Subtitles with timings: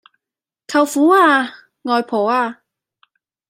[0.67, 1.53] 舅父呀！
[1.83, 2.63] 外婆呀！